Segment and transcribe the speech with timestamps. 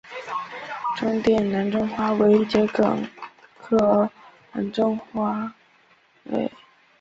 [0.97, 3.07] 中甸蓝钟花为桔梗
[3.59, 4.09] 科
[4.51, 5.55] 蓝钟花
[6.23, 6.57] 属下的一个种。